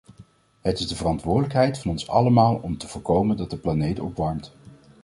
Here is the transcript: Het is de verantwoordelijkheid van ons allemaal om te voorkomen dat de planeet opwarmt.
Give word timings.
Het 0.61 0.79
is 0.79 0.87
de 0.87 0.95
verantwoordelijkheid 0.95 1.79
van 1.79 1.91
ons 1.91 2.07
allemaal 2.09 2.55
om 2.55 2.77
te 2.77 2.87
voorkomen 2.87 3.37
dat 3.37 3.49
de 3.49 3.57
planeet 3.57 3.99
opwarmt. 3.99 4.51